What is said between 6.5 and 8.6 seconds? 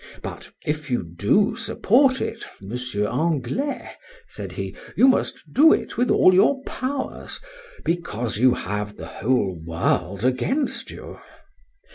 powers, because you